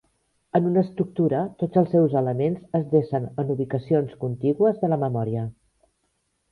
[0.59, 5.49] En una estructura, tots els seus elements es desen en ubicacions contigües de la memòria.